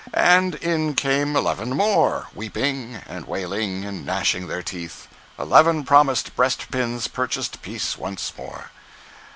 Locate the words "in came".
0.55-1.35